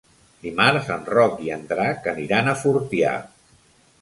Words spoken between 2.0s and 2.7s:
aniran a